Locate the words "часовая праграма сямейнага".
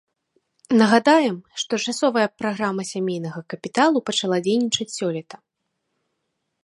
1.91-3.39